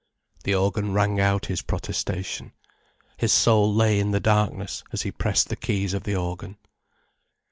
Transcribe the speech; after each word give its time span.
The 0.45 0.55
organ 0.55 0.93
rang 0.93 1.19
out 1.19 1.45
his 1.45 1.61
protestation. 1.61 2.53
His 3.17 3.31
soul 3.31 3.71
lay 3.71 3.99
in 3.99 4.09
the 4.09 4.19
darkness 4.19 4.83
as 4.91 5.03
he 5.03 5.11
pressed 5.11 5.49
the 5.49 5.55
keys 5.55 5.93
of 5.93 6.05
the 6.05 6.15
organ. 6.15 6.57